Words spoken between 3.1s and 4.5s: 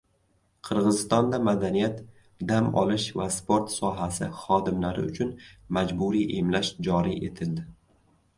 va sport sohasi